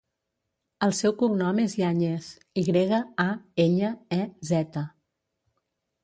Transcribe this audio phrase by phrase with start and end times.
[0.85, 2.29] El seu cognom és Yañez:
[2.61, 3.25] i grega, a,
[3.65, 4.19] enya, e,
[4.53, 4.83] zeta.